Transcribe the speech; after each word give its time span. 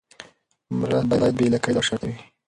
مرسته 0.79 1.07
باید 1.19 1.33
بې 1.37 1.47
له 1.53 1.57
قید 1.63 1.77
او 1.79 1.85
شرطه 1.89 2.05
وي. 2.09 2.17